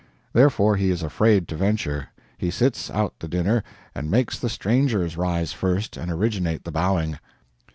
[0.33, 2.07] Therefore he is afraid to venture.
[2.39, 3.63] He sits out the dinner,
[3.93, 7.19] and makes the strangers rise first and originate the bowing.